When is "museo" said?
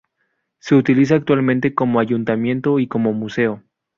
3.13-3.61